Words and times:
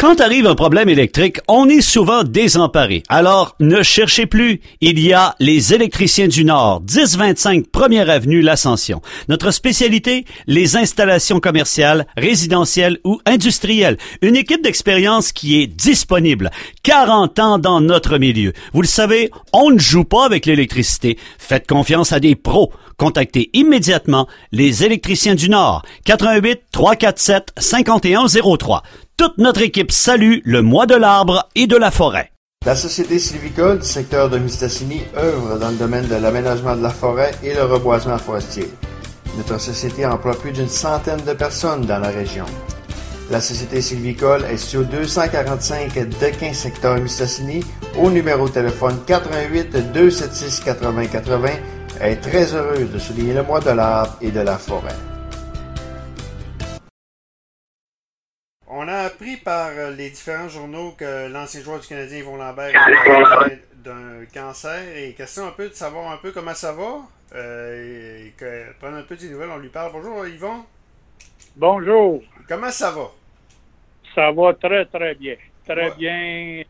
Quand 0.00 0.18
arrive 0.22 0.46
un 0.46 0.54
problème 0.54 0.88
électrique, 0.88 1.40
on 1.46 1.68
est 1.68 1.82
souvent 1.82 2.24
désemparé. 2.24 3.02
Alors, 3.10 3.54
ne 3.60 3.82
cherchez 3.82 4.24
plus. 4.24 4.62
Il 4.80 4.98
y 4.98 5.12
a 5.12 5.34
les 5.40 5.74
électriciens 5.74 6.26
du 6.26 6.42
Nord, 6.42 6.80
1025 6.80 7.66
Première 7.66 8.08
Avenue, 8.08 8.40
l'Ascension. 8.40 9.02
Notre 9.28 9.50
spécialité, 9.50 10.24
les 10.46 10.78
installations 10.78 11.38
commerciales, 11.38 12.06
résidentielles 12.16 12.96
ou 13.04 13.20
industrielles. 13.26 13.98
Une 14.22 14.36
équipe 14.36 14.62
d'expérience 14.62 15.32
qui 15.32 15.60
est 15.60 15.66
disponible. 15.66 16.50
40 16.82 17.38
ans 17.38 17.58
dans 17.58 17.82
notre 17.82 18.16
milieu. 18.16 18.54
Vous 18.72 18.80
le 18.80 18.86
savez, 18.86 19.30
on 19.52 19.68
ne 19.68 19.78
joue 19.78 20.04
pas 20.04 20.24
avec 20.24 20.46
l'électricité. 20.46 21.18
Faites 21.36 21.66
confiance 21.66 22.14
à 22.14 22.20
des 22.20 22.36
pros. 22.36 22.72
Contactez 22.96 23.50
immédiatement 23.52 24.28
les 24.50 24.82
électriciens 24.82 25.34
du 25.34 25.50
Nord. 25.50 25.82
88 26.06 26.60
347 26.72 27.52
5103. 27.58 28.82
Toute 29.20 29.36
notre 29.36 29.60
équipe 29.60 29.92
salue 29.92 30.38
le 30.44 30.62
mois 30.62 30.86
de 30.86 30.94
l'arbre 30.94 31.46
et 31.54 31.66
de 31.66 31.76
la 31.76 31.90
forêt. 31.90 32.32
La 32.64 32.74
Société 32.74 33.18
sylvicole 33.18 33.80
du 33.80 33.86
secteur 33.86 34.30
de 34.30 34.38
Mistassini 34.38 35.02
œuvre 35.14 35.58
dans 35.58 35.68
le 35.68 35.76
domaine 35.76 36.08
de 36.08 36.14
l'aménagement 36.14 36.74
de 36.74 36.82
la 36.82 36.88
forêt 36.88 37.32
et 37.42 37.52
le 37.52 37.64
reboisement 37.64 38.16
forestier. 38.16 38.66
Notre 39.36 39.60
société 39.60 40.06
emploie 40.06 40.38
plus 40.38 40.52
d'une 40.52 40.70
centaine 40.70 41.20
de 41.26 41.34
personnes 41.34 41.82
dans 41.84 41.98
la 41.98 42.08
région. 42.08 42.46
La 43.30 43.42
Société 43.42 43.82
sylvicole 43.82 44.46
est 44.50 44.56
sur 44.56 44.86
245 44.86 45.92
Dequin 46.18 46.54
secteur 46.54 46.96
Mistassini 46.96 47.62
au 48.02 48.10
numéro 48.10 48.48
de 48.48 48.54
téléphone 48.54 48.96
88 49.06 49.92
276 49.92 50.60
80 50.60 51.06
80 51.08 51.48
est 52.00 52.16
très 52.16 52.54
heureuse 52.54 52.90
de 52.90 52.98
souligner 52.98 53.34
le 53.34 53.42
mois 53.42 53.60
de 53.60 53.68
l'arbre 53.68 54.16
et 54.22 54.30
de 54.30 54.40
la 54.40 54.56
forêt. 54.56 54.96
Par 59.44 59.68
euh, 59.76 59.90
les 59.90 60.08
différents 60.08 60.48
journaux 60.48 60.92
que 60.92 61.28
l'ancien 61.28 61.60
joueur 61.60 61.78
du 61.78 61.86
Canadien 61.86 62.18
Yvon 62.20 62.36
Lambert 62.36 62.74
est 62.74 62.76
atteint 62.76 63.56
d'un 63.74 64.24
cancer 64.32 64.96
et 64.96 65.12
question 65.12 65.46
un 65.46 65.50
peu 65.50 65.68
de 65.68 65.74
savoir 65.74 66.10
un 66.10 66.16
peu 66.16 66.32
comment 66.32 66.54
ça 66.54 66.72
va. 66.72 67.02
Euh, 67.34 68.26
et 68.26 68.30
que, 68.30 68.72
prendre 68.78 68.96
un 68.96 69.02
peu 69.02 69.16
des 69.16 69.28
nouvelles, 69.28 69.50
on 69.50 69.58
lui 69.58 69.68
parle. 69.68 69.92
Bonjour 69.92 70.26
Yvon. 70.26 70.64
Bonjour. 71.54 72.22
Comment 72.48 72.70
ça 72.70 72.92
va? 72.92 73.10
Ça 74.14 74.30
va 74.32 74.54
très 74.54 74.86
très 74.86 75.14
bien. 75.14 75.36
Très 75.66 75.90
Ouais. 75.90 75.94
bien. 75.96 76.62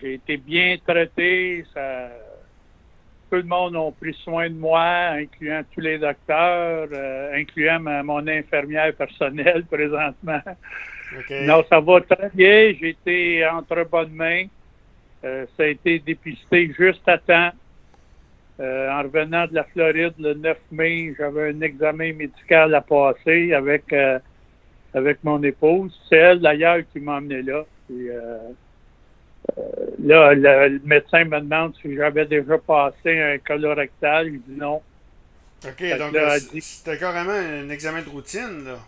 J'ai 0.00 0.14
été 0.14 0.36
bien 0.36 0.76
traité. 0.86 1.64
Ça... 1.72 2.10
Tout 3.30 3.36
le 3.36 3.42
monde 3.44 3.76
a 3.76 3.90
pris 3.92 4.14
soin 4.24 4.48
de 4.50 4.54
moi, 4.54 4.82
incluant 5.12 5.62
tous 5.72 5.80
les 5.80 5.98
docteurs, 5.98 6.88
euh, 6.92 7.32
incluant 7.34 7.78
ma- 7.78 8.02
mon 8.02 8.26
infirmière 8.26 8.92
personnelle 8.94 9.64
présentement. 9.70 10.40
Non, 11.46 11.64
ça 11.68 11.80
va 11.80 12.00
très 12.00 12.30
bien. 12.34 12.72
J'ai 12.80 12.90
été 12.90 13.46
entre 13.46 13.84
bonnes 13.88 14.12
mains. 14.12 14.44
Euh, 15.24 15.46
ça 15.56 15.64
a 15.64 15.66
été 15.66 15.98
dépisté 16.00 16.72
juste 16.76 17.06
à 17.08 17.18
temps. 17.18 17.50
Euh, 18.58 18.90
en 18.90 19.02
revenant 19.02 19.46
de 19.46 19.54
la 19.54 19.64
Floride 19.64 20.14
le 20.18 20.34
9 20.34 20.58
mai, 20.72 21.14
j'avais 21.16 21.50
un 21.50 21.60
examen 21.62 22.12
médical 22.12 22.74
à 22.74 22.80
passer 22.80 23.52
avec 23.54 23.84
avec 24.92 25.22
mon 25.22 25.42
épouse. 25.42 25.96
C'est 26.08 26.16
elle 26.16 26.40
d'ailleurs 26.40 26.82
qui 26.92 26.98
m'a 27.00 27.16
emmené 27.18 27.42
là. 27.42 27.64
Là, 30.10 30.34
le, 30.34 30.68
le 30.74 30.80
médecin 30.84 31.24
me 31.24 31.40
demande 31.40 31.74
si 31.80 31.94
j'avais 31.96 32.26
déjà 32.26 32.58
passé 32.58 33.18
un 33.18 33.38
colorectal. 33.38 34.26
Je 34.26 34.30
dis 34.52 34.58
non. 34.58 34.82
OK, 35.64 35.74
Fait 35.78 35.98
donc 35.98 36.12
là, 36.12 36.38
dit- 36.40 36.60
c'était 36.60 36.98
carrément 36.98 37.32
un 37.32 37.68
examen 37.70 38.02
de 38.02 38.08
routine, 38.08 38.64
là. 38.64 38.78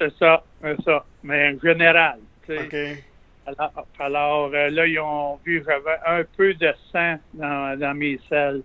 C'est 0.00 0.14
ça, 0.18 0.42
c'est 0.62 0.80
ça. 0.82 1.04
Mais 1.22 1.52
en 1.54 1.60
général. 1.60 2.18
tu 2.46 2.56
sais. 2.56 2.64
OK. 2.96 3.04
Alors, 3.46 3.86
alors, 3.98 4.50
euh, 4.54 4.70
là, 4.70 4.86
ils 4.86 4.98
ont 5.00 5.38
vu 5.44 5.60
que 5.60 5.66
j'avais 5.70 5.98
un 6.06 6.24
peu 6.36 6.54
de 6.54 6.72
sang 6.92 7.16
dans, 7.34 7.78
dans 7.78 7.94
mes 7.94 8.18
selles. 8.28 8.62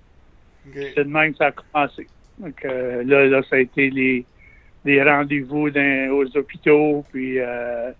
C'est 0.73 1.03
de 1.03 1.09
même 1.09 1.31
que 1.31 1.37
ça 1.39 1.47
a 1.47 1.51
commencé. 1.51 2.07
Donc, 2.37 2.63
euh, 2.65 3.03
là, 3.03 3.25
là, 3.27 3.41
ça 3.49 3.55
a 3.57 3.59
été 3.59 3.89
les, 3.89 4.25
les 4.83 5.01
rendez-vous 5.03 5.69
dans- 5.69 6.09
aux 6.11 6.37
hôpitaux, 6.37 7.05
puis 7.11 7.39
euh, 7.39 7.91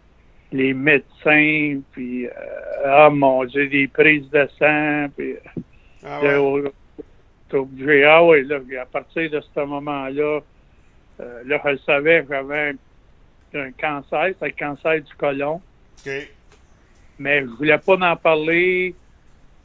les 0.52 0.74
médecins, 0.74 1.82
puis, 1.92 2.28
euh, 2.28 2.32
ah 2.86 3.10
mon 3.10 3.44
Dieu, 3.46 3.68
des 3.68 3.88
prises 3.88 4.30
de 4.30 4.48
sang, 4.60 5.08
puis 5.16 5.36
Ah 6.04 6.22
ouais. 6.22 6.72
obligé. 7.54 8.04
Ah 8.06 8.24
oui, 8.24 8.46
là, 8.46 8.60
à 8.82 8.86
partir 8.86 9.30
de 9.30 9.42
ce 9.42 9.60
moment-là, 9.60 10.40
euh, 11.20 11.44
là, 11.46 11.62
je 11.66 11.78
savais 11.78 12.24
que 12.24 12.30
j'avais 12.30 12.74
un, 13.54 13.60
un 13.60 13.72
cancer, 13.72 14.34
c'est 14.40 14.48
le 14.48 14.52
cancer 14.58 15.02
du 15.02 15.14
côlon 15.18 15.62
mais 17.18 17.42
je 17.42 17.46
voulais 17.46 17.78
pas 17.78 17.96
en 17.96 18.16
parler. 18.16 18.96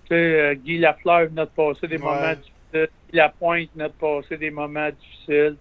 Tu 0.05 0.09
sais, 0.09 0.15
euh, 0.15 0.55
Guy 0.55 0.79
Lafleur 0.79 1.29
venait 1.29 1.45
de 1.45 1.51
passer 1.51 1.89
des 1.89 1.97
Ouais. 1.97 2.05
moments 2.05 2.35
difficiles. 2.35 2.89
Guy 3.11 3.17
Lapointe 3.17 3.69
venait 3.75 3.89
de 3.89 3.95
passer 3.95 4.37
des 4.37 4.51
moments 4.51 4.91
difficiles. 4.91 5.57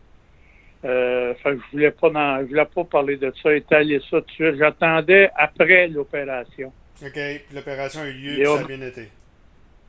Euh, 0.85 1.18
fait 1.43 1.55
que 1.55 1.57
je 1.57 1.71
voulais 1.71 1.91
pas 1.91 2.09
en- 2.09 2.39
je 2.41 2.45
voulais 2.47 2.65
pas 2.65 2.83
parler 2.83 3.17
de 3.17 3.31
ça, 3.41 3.53
étaler 3.53 3.99
ça 4.09 4.21
tout 4.21 4.25
de 4.27 4.31
suite. 4.31 4.55
J'attendais 4.57 5.29
après 5.35 5.87
l'opération. 5.87 6.71
OK. 7.01 7.19
L'opération 7.53 8.01
a 8.01 8.07
eu 8.09 8.13
lieu, 8.13 8.45
ça 8.45 8.51
a 8.59 8.63
bien 8.67 8.81
été. 8.81 9.09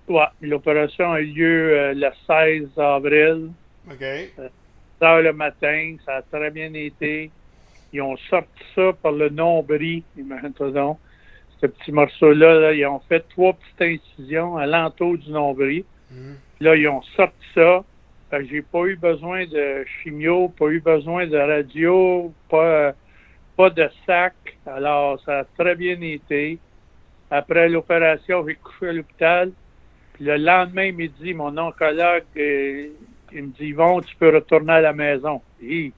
Ouais, 0.09 0.25
l'opération 0.43 1.12
a 1.12 1.21
eu 1.21 1.27
lieu 1.27 1.78
euh, 1.78 1.94
le 1.94 2.09
16 2.27 2.69
avril, 2.78 3.50
OK. 3.88 3.99
10 3.99 5.05
heures 5.05 5.22
le 5.22 5.33
matin. 5.33 5.97
Ça 6.05 6.16
a 6.16 6.22
très 6.22 6.50
bien 6.50 6.72
été. 6.75 7.31
Ils 7.93 8.03
ont 8.03 8.17
sorti 8.28 8.49
ça 8.75 8.93
par 9.03 9.12
le 9.12 9.28
nombril, 9.28 10.03
imagine-toi 10.17 10.71
donc. 10.71 10.99
Ce 11.61 11.67
petit 11.67 11.93
morceau-là, 11.93 12.55
là, 12.61 12.72
ils 12.72 12.87
ont 12.87 13.00
fait 13.09 13.21
trois 13.28 13.53
petites 13.53 14.00
incisions 14.19 14.56
à 14.56 14.67
l'entour 14.67 15.19
du 15.19 15.31
nombril. 15.31 15.84
Mhm. 16.11 16.37
Là, 16.61 16.77
ils 16.77 16.88
ont 16.88 17.03
sorti 17.17 17.34
ça. 17.55 17.84
J'ai 18.32 18.62
pas 18.62 18.84
eu 18.84 18.96
besoin 18.96 19.44
de 19.46 19.84
chimio, 19.84 20.48
pas 20.48 20.66
eu 20.66 20.80
besoin 20.80 21.26
de 21.26 21.36
radio, 21.36 22.32
pas, 22.48 22.94
pas 23.56 23.70
de 23.70 23.88
sac. 24.06 24.34
Alors, 24.66 25.20
ça 25.24 25.41
a 25.41 25.44
très 25.58 25.74
bien 25.74 26.00
été. 26.00 26.58
Après 27.30 27.69
l'opération, 27.69 28.46
j'ai 28.46 28.54
couché 28.54 28.88
à 28.88 28.92
l'hôpital. 28.92 29.52
Puis 30.14 30.24
le 30.24 30.36
lendemain 30.36 30.92
midi, 30.92 31.34
mon 31.34 31.56
oncologue, 31.58 32.24
euh, 32.36 32.88
il 33.32 33.42
me 33.42 33.48
dit, 33.48 33.69
Yvon, 33.69 34.00
tu 34.00 34.14
peux 34.16 34.34
retourner 34.34 34.74
à 34.74 34.80
la 34.80 34.92
maison. 34.92 35.40
Je 35.60 35.90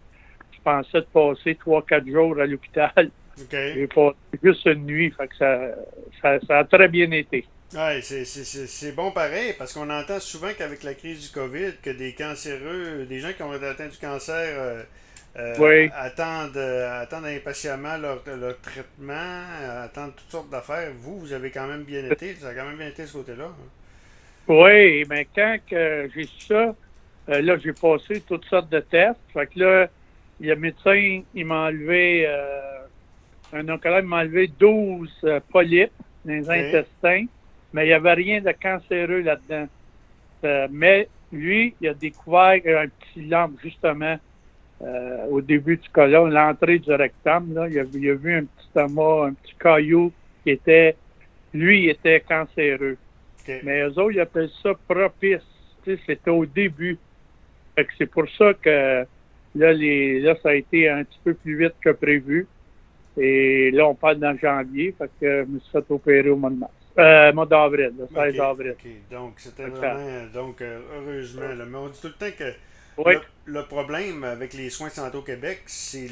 pensais 0.64 1.00
de 1.00 1.06
passer 1.12 1.54
trois, 1.56 1.82
quatre 1.82 2.06
jours 2.06 2.38
à 2.40 2.46
l'hôpital. 2.46 3.10
J'ai 3.50 3.86
passé 3.86 4.16
juste 4.42 4.64
une 4.66 4.86
nuit. 4.86 5.10
Fait 5.10 5.28
que 5.28 5.36
ça, 5.36 5.60
ça, 6.20 6.40
ça 6.46 6.58
a 6.60 6.64
très 6.64 6.88
bien 6.88 7.10
été. 7.10 7.46
Ouais, 7.74 8.02
c'est- 8.02 8.92
bon 8.92 9.12
pareil, 9.12 9.54
parce 9.56 9.72
qu'on 9.72 9.88
entend 9.88 10.20
souvent 10.20 10.52
qu'avec 10.56 10.82
la 10.82 10.92
crise 10.94 11.22
du 11.26 11.32
COVID, 11.32 11.72
que 11.82 11.88
des 11.90 12.12
cancéreux, 12.14 13.06
des 13.08 13.18
gens 13.20 13.32
qui 13.32 13.42
ont 13.42 13.54
été 13.54 13.64
atteints 13.66 13.88
du 13.88 13.96
cancer 13.96 14.34
euh, 14.60 14.82
euh, 15.36 15.56
Oui. 15.58 15.90
attendent, 15.90 16.56
euh, 16.58 17.00
attendent 17.02 17.24
impatiemment 17.26 17.96
leur, 17.96 18.22
leur 18.26 18.60
traitement, 18.60 19.42
attendent 19.82 20.14
toutes 20.16 20.30
sortes 20.30 20.50
d'affaires. 20.50 20.92
Vous, 20.98 21.18
vous 21.20 21.32
avez 21.32 21.50
quand 21.50 21.66
même 21.66 21.84
bien 21.84 22.04
été, 22.04 22.34
ça 22.34 22.48
a 22.50 22.54
quand 22.54 22.66
même 22.66 22.76
bien 22.76 22.88
été 22.88 23.02
de 23.04 23.08
ce 23.08 23.12
côté-là. 23.14 23.46
hein. 23.46 23.68
Oui, 24.48 25.04
mais 25.08 25.26
quand 25.34 25.58
que 25.68 26.10
j'ai 26.14 26.24
su 26.24 26.46
ça, 26.48 26.74
là, 27.28 27.56
j'ai 27.58 27.72
passé 27.72 28.20
toutes 28.22 28.44
sortes 28.46 28.70
de 28.70 28.80
tests. 28.80 29.20
Fait 29.32 29.46
que 29.46 29.58
là, 29.60 29.88
le 30.40 30.54
médecin, 30.56 31.22
il 31.34 31.46
m'a 31.46 31.66
enlevé, 31.68 32.26
un 33.52 33.68
oncologue 33.68 34.04
m'a 34.04 34.18
enlevé 34.18 34.48
12 34.48 35.12
euh, 35.24 35.40
polypes 35.50 35.92
dans 36.24 36.32
les 36.34 36.50
intestins, 36.50 37.26
mais 37.72 37.84
il 37.84 37.88
n'y 37.88 37.94
avait 37.94 38.14
rien 38.14 38.40
de 38.40 38.52
cancéreux 38.52 39.20
là-dedans. 39.20 39.68
Euh, 40.44 40.68
mais 40.70 41.08
lui, 41.32 41.74
il 41.80 41.88
a 41.88 41.94
découvert 41.94 42.60
un 42.66 42.88
petit 42.88 43.26
lampe, 43.26 43.52
justement, 43.62 44.16
euh, 44.82 45.26
au 45.30 45.40
début 45.40 45.76
du 45.76 45.88
colon, 45.90 46.26
l'entrée 46.26 46.78
du 46.78 46.92
rectum, 46.92 47.54
là, 47.54 47.68
il 47.68 47.78
a, 47.78 47.84
il 47.94 48.10
a 48.10 48.14
vu 48.14 48.34
un 48.34 48.44
petit 48.44 48.78
amas, 48.78 49.26
un 49.26 49.34
petit 49.34 49.54
caillou 49.58 50.12
qui 50.42 50.50
était, 50.50 50.96
lui, 51.54 51.84
il 51.84 51.90
était 51.90 52.20
cancéreux. 52.20 52.96
Mais 53.62 53.82
eux 53.82 53.98
autres, 53.98 54.12
ils 54.12 54.20
appellent 54.20 54.50
ça 54.62 54.70
propice. 54.88 55.40
Tu 55.84 55.96
sais, 55.96 56.02
c'était 56.06 56.30
au 56.30 56.46
début. 56.46 56.98
Fait 57.74 57.84
que 57.84 57.92
c'est 57.98 58.06
pour 58.06 58.28
ça 58.38 58.54
que 58.54 59.04
là, 59.54 59.72
les, 59.72 60.20
là, 60.20 60.36
ça 60.42 60.50
a 60.50 60.54
été 60.54 60.88
un 60.88 61.04
petit 61.04 61.18
peu 61.24 61.34
plus 61.34 61.56
vite 61.58 61.74
que 61.80 61.90
prévu. 61.90 62.46
Et 63.16 63.70
là, 63.72 63.88
on 63.88 63.94
parle 63.94 64.18
dans 64.18 64.36
janvier. 64.36 64.94
Fait 64.96 65.10
que 65.20 65.44
je 65.44 65.52
me 65.52 65.58
suis 65.58 65.70
fait 65.72 65.84
opérer 65.90 66.30
au 66.30 66.36
mois 66.36 66.50
de 66.50 66.56
mars. 66.56 66.72
Euh, 66.98 67.32
mois 67.32 67.46
d'avril, 67.46 67.92
le 67.98 68.06
16 68.14 68.38
OK, 68.38 68.40
avril. 68.40 68.76
Donc, 69.10 69.40
c'était 69.40 69.68
vraiment. 69.68 70.26
Donc, 70.26 70.60
euh, 70.62 70.80
heureusement. 70.94 71.54
là. 71.54 71.66
mais 71.66 71.78
on 71.78 71.88
dit 71.88 72.00
tout 72.00 72.08
le 72.08 72.14
temps 72.14 72.36
que 72.36 72.54
Oui, 72.96 73.14
le, 73.14 73.22
le 73.46 73.66
problème 73.66 74.24
avec 74.24 74.54
les 74.54 74.70
soins 74.70 74.88
de 74.88 74.94
santé 74.94 75.16
au 75.18 75.22
Québec, 75.22 75.62
c'est 75.66 76.08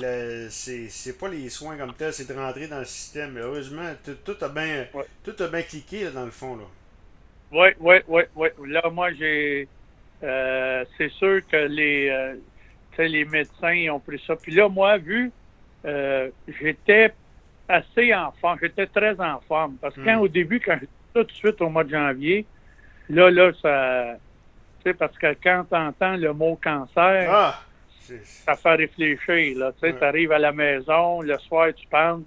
c'est 0.50 1.19
pas 1.19 1.29
les 1.29 1.49
soins 1.50 1.77
comme 1.79 1.94
tel, 1.97 2.12
c'est 2.15 2.29
de 2.29 2.35
rentrer 2.35 2.69
dans 2.69 2.81
le 2.81 2.85
système. 2.87 3.32
Mais 3.35 3.41
heureusement, 3.43 3.93
tout, 4.05 4.17
tout 4.25 4.44
a 4.44 4.49
bien 4.49 4.87
tout 5.25 5.37
a 5.43 5.49
bien 5.49 5.62
cliqué 5.62 6.05
là, 6.05 6.11
dans 6.12 6.25
le 6.27 6.31
fond. 6.32 6.56
Là. 6.56 6.65
oui, 7.53 7.69
oui, 7.81 7.97
oui, 8.09 8.23
oui. 8.37 8.49
Là, 8.69 8.88
moi, 8.91 9.12
j'ai. 9.15 9.69
euh, 10.23 10.85
c'est 10.97 11.11
sûr 11.12 11.41
que 11.47 11.56
les, 11.56 12.09
euh, 12.11 12.37
les 12.99 13.25
médecins 13.25 13.73
ils 13.73 13.91
ont 13.91 14.00
pris 14.00 14.23
ça. 14.26 14.37
Puis 14.37 14.55
là, 14.55 14.69
moi, 14.69 14.99
vu, 14.99 15.33
euh, 15.87 16.31
j'étais 16.49 17.15
assez 17.71 18.15
en 18.15 18.33
forme. 18.33 18.59
J'étais 18.63 18.87
très 18.87 19.19
en 19.21 19.41
forme. 19.41 19.77
Parce 19.81 19.95
que 19.95 20.01
quand 20.05 20.17
Mm. 20.19 20.23
au 20.23 20.29
début, 20.29 20.61
quand 20.61 20.75
j'étais 20.75 20.93
tout 21.15 21.25
de 21.25 21.33
suite 21.33 21.61
au 21.61 21.69
mois 21.69 21.85
de 21.85 21.91
janvier, 21.91 22.45
là, 23.09 23.31
là, 23.31 23.53
ça. 23.61 24.17
Tu 24.83 24.91
sais, 24.91 24.95
parce 24.95 25.17
que 25.19 25.35
quand 25.43 25.65
tu 25.69 25.77
entends 25.77 26.17
le 26.17 26.33
mot 26.33 26.59
cancer, 26.63 27.29
Ah! 27.31 27.61
Ça 28.25 28.57
fait 28.57 28.75
réfléchir. 28.75 29.57
Là. 29.57 29.71
Tu 29.73 29.79
sais, 29.89 29.93
Ouais. 29.95 30.03
arrives 30.03 30.33
à 30.33 30.39
la 30.41 30.51
maison, 30.51 31.21
le 31.23 31.39
soir, 31.39 31.69
tu 31.73 31.87
penses. 31.87 32.25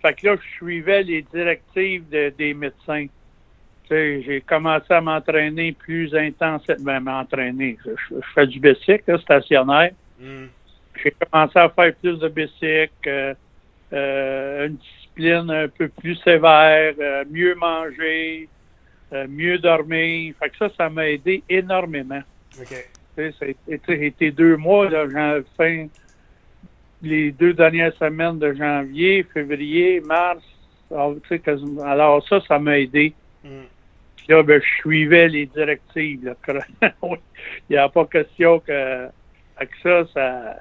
Fait 0.00 0.14
que 0.14 0.26
là, 0.26 0.36
je 0.40 0.46
suivais 0.58 1.02
les 1.02 1.22
directives 1.22 2.08
de- 2.08 2.32
des 2.38 2.54
médecins. 2.54 3.06
Tu 3.06 3.88
sais, 3.88 4.22
j'ai 4.22 4.40
commencé 4.42 4.92
à 4.94 5.00
m'entraîner 5.00 5.72
plus 5.72 6.14
intensément. 6.14 7.00
M'entraîner. 7.00 7.76
Je, 7.84 7.90
je- 7.90 8.14
je 8.20 8.26
fais 8.32 8.46
du 8.46 8.60
bicycle, 8.60 9.02
là, 9.10 9.18
stationnaire. 9.18 9.90
Hmm. 10.20 10.46
J'ai 11.02 11.10
commencé 11.10 11.58
à 11.58 11.68
faire 11.68 11.92
plus 11.96 12.18
de 12.20 12.28
bicycle, 12.28 12.90
euh, 13.08 13.34
euh, 13.92 14.66
une 14.68 14.76
discipline 14.76 15.50
un 15.50 15.68
peu 15.68 15.88
plus 15.88 16.16
sévère, 16.16 16.94
euh, 17.00 17.24
mieux 17.30 17.54
manger, 17.54 18.48
euh, 19.12 19.26
mieux 19.28 19.58
dormir. 19.58 20.34
Fait 20.40 20.50
que 20.50 20.56
ça, 20.58 20.68
ça 20.76 20.88
m'a 20.90 21.08
aidé 21.08 21.42
énormément. 21.48 22.22
OK. 22.60 22.74
Ça 23.16 23.22
a 23.46 23.94
été- 23.94 24.30
deux 24.30 24.56
mois, 24.56 24.90
là, 24.90 25.06
fin 25.56 25.86
les 27.02 27.30
deux 27.32 27.52
dernières 27.54 27.94
semaines 27.96 28.38
de 28.38 28.52
janvier, 28.54 29.26
février, 29.32 30.00
mars. 30.00 30.42
Alors, 30.90 32.26
ça, 32.28 32.40
ça 32.46 32.58
m'a 32.58 32.78
aidé. 32.78 33.14
Puis 34.16 34.26
là, 34.28 34.42
ben, 34.42 34.60
je 34.60 34.68
suivais 34.80 35.28
les 35.28 35.46
directives. 35.46 36.24
là. 36.24 36.60
Il 37.02 37.18
n'y 37.70 37.76
a 37.76 37.88
pas 37.88 38.04
question 38.06 38.58
que 38.60 39.06
avec 39.56 39.70
ça, 39.82 40.04
ça 40.12 40.56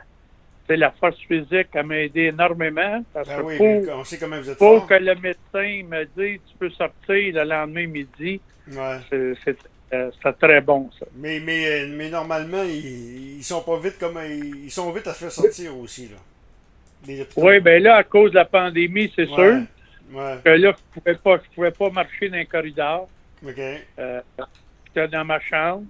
la 0.73 0.91
force 0.91 1.17
physique, 1.19 1.67
elle 1.73 1.85
m'a 1.85 1.97
aidé 1.99 2.23
énormément. 2.25 3.03
Parce 3.13 3.27
Ben 3.27 3.37
que 3.37 3.41
oui, 3.43 3.57
pour, 3.57 3.95
on 3.97 4.03
sait 4.03 4.17
comment 4.17 4.39
vous 4.39 4.49
êtes 4.49 4.57
pour 4.57 4.77
fort. 4.79 4.87
que 4.87 4.93
le 4.95 5.15
médecin 5.15 5.83
me 5.87 6.03
dise 6.17 6.39
tu 6.49 6.57
peux 6.57 6.69
sortir 6.71 7.33
le 7.35 7.43
lendemain 7.43 7.87
midi, 7.87 8.41
Ouais. 8.71 8.97
c'est 9.11 9.57
euh, 9.93 10.09
très 10.41 10.61
bon, 10.61 10.89
ça. 10.99 11.05
Mais, 11.15 11.39
mais, 11.39 11.67
euh, 11.83 11.87
mais 11.95 12.09
normalement, 12.09 12.63
ils, 12.63 13.37
ils 13.37 13.43
sont 13.43 13.61
pas 13.61 13.77
vite 13.77 13.99
comme. 13.99 14.19
Ils, 14.27 14.71
sont 14.71 14.91
vite 14.91 15.05
à 15.07 15.13
se 15.13 15.19
faire 15.19 15.31
sortir 15.31 15.77
aussi, 15.77 16.07
là. 16.07 16.17
Les. 17.07 17.25
Oui, 17.37 17.59
ben 17.59 17.81
là, 17.83 17.97
à 17.97 18.03
cause 18.03 18.31
de 18.31 18.35
la 18.37 18.45
pandémie, 18.45 19.11
c'est 19.15 19.29
Ouais. 19.29 19.35
sûr 19.35 19.61
Ouais. 20.11 20.35
que 20.43 20.49
là, 20.49 20.71
je 20.75 20.99
pouvais 20.99 21.15
pas, 21.15 21.37
je 21.37 21.55
pouvais 21.55 21.71
pas 21.71 21.89
marcher 21.91 22.29
dans 22.29 22.37
un 22.37 22.45
corridor. 22.45 23.07
OK. 23.45 23.59
Euh, 23.99 24.21
J'étais 24.87 25.07
dans 25.09 25.25
ma 25.25 25.39
chambre. 25.39 25.83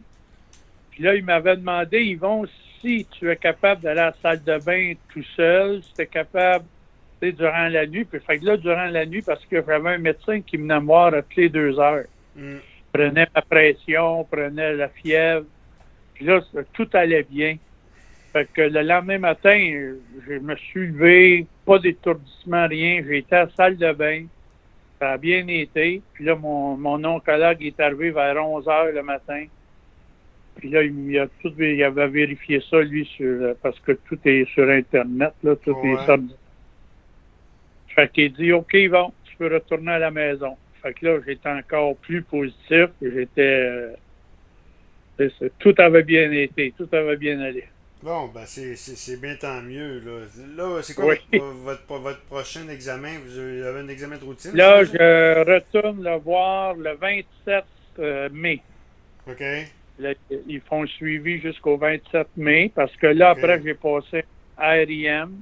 Puis 0.96 1.04
là, 1.04 1.14
il 1.14 1.26
m'avait 1.26 1.58
demandé, 1.58 2.04
Yvon, 2.04 2.46
si 2.80 3.06
tu 3.12 3.30
es 3.30 3.36
capable 3.36 3.82
d'aller 3.82 4.00
à 4.00 4.06
la 4.06 4.16
salle 4.22 4.42
de 4.42 4.58
bain 4.64 4.94
tout 5.10 5.24
seul, 5.36 5.84
si 5.84 5.94
tu 5.94 6.02
es 6.02 6.08
capable, 6.08 6.64
tu 7.22 7.28
sais, 7.28 7.34
durant 7.34 7.68
la 7.68 7.86
nuit. 7.86 8.06
Puis 8.06 8.22
fait 8.22 8.40
que 8.40 8.46
là, 8.46 8.56
durant 8.56 8.86
la 8.86 9.06
nuit, 9.06 9.22
parce 9.22 9.44
que 9.46 9.62
j'avais 9.62 9.90
un 9.90 9.98
médecin 9.98 10.40
qui 10.40 10.56
venait 10.56 10.80
me 10.80 10.86
voir 10.86 11.14
à 11.14 11.22
toutes 11.22 11.36
les 11.36 11.50
deux 11.50 11.78
heures. 11.78 12.06
Hmm. 12.38 12.60
Prenait 12.94 13.28
ma 13.36 13.42
pression, 13.42 14.24
prenait 14.24 14.74
la 14.74 14.88
fièvre. 14.88 15.46
Puis 16.14 16.24
là, 16.24 16.40
tout 16.72 16.88
allait 16.94 17.28
bien. 17.30 17.58
Fait 18.32 18.48
que 18.54 18.62
le 18.62 18.82
lendemain 18.82 19.18
matin, 19.18 19.58
je 20.26 20.34
me 20.34 20.56
suis 20.56 20.88
levé, 20.88 21.46
pas 21.66 21.78
d'étourdissement, 21.78 22.68
rien. 22.68 23.04
J'ai 23.06 23.18
été 23.18 23.36
à 23.36 23.46
la 23.46 23.50
salle 23.52 23.76
de 23.76 23.92
bain. 23.92 24.28
Ça 25.00 25.12
a 25.12 25.18
bien 25.18 25.46
été. 25.50 26.02
Puis 26.14 26.24
là, 26.24 26.36
mon, 26.36 26.78
mon 26.78 27.04
oncologue 27.04 27.62
est 27.62 27.78
arrivé 27.82 28.12
vers 28.12 28.38
11 28.38 28.66
heures 28.70 28.94
le 28.94 29.04
matin. 29.04 29.46
Puis 30.56 30.69
là, 30.69 30.84
il, 30.84 31.19
a 31.19 31.28
tout, 31.42 31.54
il 31.60 31.84
avait 31.84 32.07
vérifié 32.07 32.62
ça, 32.69 32.81
lui, 32.81 33.06
sur, 33.18 33.56
parce 33.62 33.80
que 33.80 33.92
tout 33.94 34.19
est 34.25 34.46
sur 34.54 34.69
Internet, 34.69 35.34
là, 35.44 35.56
tout 35.57 35.72
Ouais. 35.72 35.94
est 35.94 36.06
sorti. 36.06 36.36
Fait 37.96 38.12
qu'il 38.12 38.34
dit, 38.34 38.52
OK, 38.52 38.74
Yvon, 38.74 39.13
tu 39.25 39.36
peux 39.38 39.54
retourner 39.54 39.92
à 39.92 40.00
la 40.00 40.12
maison. 40.12 40.57
Fait 40.81 40.94
que 40.94 41.06
là, 41.06 41.19
j'étais 41.25 41.50
encore 41.50 41.96
plus 41.98 42.22
positif. 42.22 42.88
J'étais... 43.02 43.42
euh, 43.42 45.30
tout 45.60 45.74
avait 45.78 46.04
bien 46.04 46.31
été, 46.31 46.74
tout 46.78 46.90
avait 46.92 47.16
bien 47.18 47.40
allé. 47.40 47.63
Bon, 48.04 48.28
ben 48.28 48.46
c'est, 48.46 49.19
bien 49.19 49.36
tant 49.36 49.62
mieux. 49.62 50.00
Là, 50.00 50.28
là 50.58 50.81
c'est 50.84 50.94
quoi 50.94 51.06
Oui. 51.06 51.40
votre, 51.40 51.98
votre, 51.98 52.22
prochain 52.25 52.68
examen? 52.69 53.18
Vous 53.25 53.40
avez 53.40 53.80
un 53.80 53.88
examen 53.88 54.18
de 54.18 54.25
routine? 54.25 54.51
Là, 54.54 54.84
je 54.84 55.44
retourne 55.44 56.04
le 56.04 56.18
voir 56.18 56.75
le 56.75 56.94
27 56.96 57.63
euh, 58.00 58.30
mai. 58.31 58.62
OK. 59.28 59.42
Ils 60.48 60.62
font 60.62 60.82
le 60.82 60.88
suivi 60.88 61.40
jusqu'au 61.40 61.78
27 61.78 62.28
mai 62.36 62.72
parce 62.76 62.96
que 62.98 63.08
là, 63.08 63.30
après, 63.30 63.62
j'ai 63.64 63.74
passé 63.74 64.26
RIM. 64.58 65.42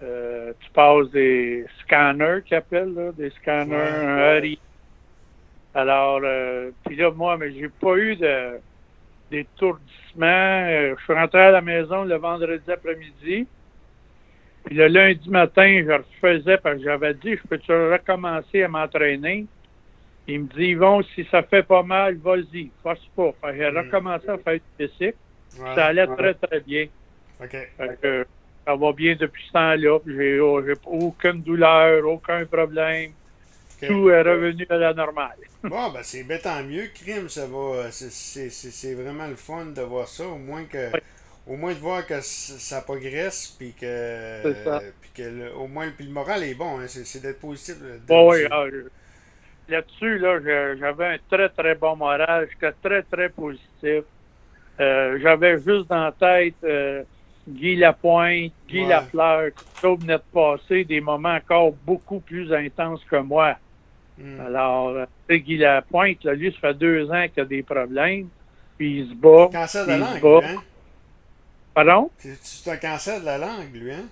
Euh, 0.00 0.52
tu 0.60 0.70
passes 0.70 1.10
des 1.10 1.64
scanners 1.80 2.40
qu'ils 2.44 2.56
appellent, 2.56 2.94
là, 2.94 3.10
des 3.12 3.30
scanners, 3.30 3.74
Ouais. 3.74 4.58
Alors, 5.74 6.20
euh, 6.22 6.70
puis 6.86 6.96
là, 6.96 7.10
moi, 7.10 7.36
mais 7.36 7.52
j'ai 7.52 7.68
pas 7.68 7.96
eu 7.96 8.16
de 8.16 8.58
d'étourdissement. 9.30 10.24
Euh, 10.24 10.94
je 10.98 11.04
suis 11.04 11.12
rentré 11.12 11.40
à 11.40 11.50
la 11.50 11.60
maison 11.60 12.04
le 12.04 12.16
vendredi 12.16 12.70
après-midi. 12.70 13.46
Puis 14.64 14.74
le 14.74 14.86
lundi 14.88 15.28
matin, 15.28 15.82
je 15.84 15.92
refaisais 15.92 16.58
parce 16.58 16.78
que 16.78 16.84
j'avais 16.84 17.14
dit, 17.14 17.36
je 17.36 17.48
peux-tu 17.48 17.72
recommencer 17.72 18.62
à 18.62 18.68
m'entraîner? 18.68 19.46
Il 20.28 20.40
me 20.42 20.46
dit, 20.48 20.66
Yvon, 20.72 21.02
si 21.14 21.26
ça 21.30 21.42
fait 21.42 21.62
pas 21.64 21.82
mal, 21.82 22.16
vas-y, 22.18 22.72
force 22.82 23.00
pas. 23.16 23.32
J'ai 23.54 23.70
Mm. 23.70 23.78
recommencé 23.78 24.28
à 24.28 24.38
faire 24.38 24.54
du 24.60 24.62
bicycle. 24.78 25.16
Ouais. 25.58 25.74
Ça 25.74 25.86
allait 25.86 26.06
Ouais. 26.06 26.16
très, 26.16 26.34
très 26.34 26.60
bien. 26.60 26.86
OK. 27.40 27.50
Fait 27.50 28.00
que 28.02 28.26
ça 28.66 28.76
va 28.76 28.92
bien 28.92 29.16
depuis 29.16 29.44
ce 29.46 29.52
temps-là. 29.52 29.98
J'ai 30.06 30.40
oh, 30.40 30.62
aucune 30.84 31.42
douleur, 31.42 32.06
aucun 32.06 32.46
problème. 32.46 33.12
Tout 33.80 34.10
est 34.10 34.22
revenu 34.22 34.66
à 34.70 34.76
la 34.76 34.94
normale. 34.94 35.38
Bon, 35.64 35.90
ben 35.90 36.02
c'est 36.04 36.24
ben, 36.24 36.40
tant 36.40 36.62
mieux, 36.64 36.88
crime, 36.94 37.28
ça 37.28 37.46
va. 37.46 37.90
C'est, 37.92 38.94
vraiment 38.94 39.26
le 39.28 39.36
fun 39.36 39.66
de 39.66 39.82
voir 39.82 40.08
ça, 40.08 40.26
au 40.26 40.38
moins 40.38 40.64
que. 40.64 40.90
Au 41.46 41.56
moins 41.56 41.72
de 41.72 41.78
voir 41.78 42.06
que 42.06 42.20
ça 42.20 42.82
progresse, 42.82 43.54
puis 43.58 43.72
que. 43.74 44.40
C'est 44.42 44.64
ça. 44.64 44.82
Puis 45.00 45.10
que 45.14 45.22
le, 45.22 45.54
au 45.56 45.66
moins, 45.66 45.90
puis 45.90 46.04
le 46.06 46.12
moral 46.12 46.42
est 46.44 46.54
bon, 46.54 46.78
hein, 46.78 46.86
c'est, 46.88 47.20
d'être 47.22 47.40
positif. 47.40 47.76
Bon, 48.06 48.30
oui, 48.30 48.46
ah, 48.50 48.66
je- 48.70 48.88
là-dessus, 49.68 50.18
là, 50.18 50.38
j'avais 50.76 51.06
un 51.06 51.16
très, 51.30 51.48
très 51.50 51.74
bon 51.74 51.96
moral. 51.96 52.48
J'étais 52.52 52.72
très, 52.82 53.02
très 53.02 53.28
positif. 53.28 54.04
Euh, 54.80 55.18
j'avais 55.20 55.56
juste 55.58 55.88
dans 55.88 56.04
la 56.04 56.12
tête 56.12 56.54
euh, 56.64 57.02
Guy 57.48 57.76
Lapointe, 57.76 58.52
Guy 58.68 58.82
Ouais. 58.82 58.88
Lafleur, 58.88 59.50
qui 59.80 59.86
venait 59.96 60.18
de 60.18 60.22
passer 60.32 60.84
des 60.84 61.00
moments 61.00 61.34
encore 61.34 61.72
beaucoup 61.84 62.20
plus 62.20 62.52
intenses 62.52 63.02
que 63.10 63.16
moi. 63.16 63.56
Hmm. 64.18 64.40
Alors, 64.40 64.88
euh, 64.90 65.06
Guy 65.36 65.58
Lapointe, 65.58 66.22
là, 66.24 66.34
lui, 66.34 66.52
ça 66.52 66.58
fait 66.60 66.74
deux 66.74 67.10
ans 67.10 67.26
qu'il 67.32 67.42
a 67.42 67.46
des 67.46 67.62
problèmes, 67.62 68.28
puis 68.76 69.00
il 69.00 69.08
se 69.10 69.14
bat. 69.14 69.48
Cancer 69.52 69.84
de 69.84 69.90
la 69.90 69.96
il 69.96 70.00
langue, 70.00 70.16
se 70.16 70.22
bat. 70.22 70.40
lui, 70.48 70.56
hein? 70.56 70.62
Pardon? 71.74 72.10
C'est 72.18 72.70
un 72.70 72.76
cancer 72.76 73.20
de 73.20 73.24
la 73.24 73.38
langue, 73.38 73.74
lui, 73.74 73.92
hein? 73.92 74.08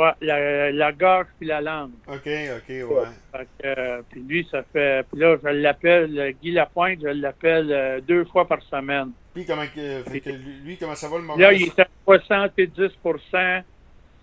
Ouais, 0.00 0.12
la, 0.22 0.72
la 0.72 0.92
gorge 0.92 1.26
puis 1.38 1.46
la 1.46 1.60
langue. 1.60 1.90
OK, 2.08 2.16
OK, 2.26 2.68
ouais. 2.68 3.46
Euh, 3.66 4.00
puis 4.08 4.20
lui, 4.26 4.48
ça 4.50 4.62
fait... 4.72 5.04
Puis 5.10 5.20
là, 5.20 5.36
je 5.42 5.48
l'appelle, 5.50 6.18
euh, 6.18 6.32
Guy 6.42 6.52
Lapointe, 6.52 7.00
je 7.02 7.08
l'appelle 7.08 7.70
euh, 7.70 8.00
deux 8.00 8.24
fois 8.24 8.48
par 8.48 8.62
semaine. 8.62 9.10
Puis, 9.34 9.44
comment, 9.44 9.66
que, 9.66 10.02
fait 10.10 10.20
que 10.20 10.30
lui, 10.30 10.78
comment 10.78 10.94
ça 10.94 11.06
va 11.06 11.18
le 11.18 11.24
moral? 11.24 11.42
Là, 11.42 11.52
il 11.52 11.64
est 11.64 11.78
à 11.78 11.86
70% 12.06 13.62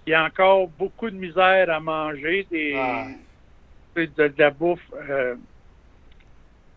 Il 0.08 0.14
a 0.16 0.24
encore 0.26 0.68
beaucoup 0.68 1.12
de 1.12 1.16
misère 1.16 1.70
à 1.70 1.80
manger 1.80 2.48
des, 2.50 2.74
Ah. 2.76 3.06
de, 3.96 4.06
de 4.16 4.34
la 4.36 4.50
bouffe, 4.50 4.82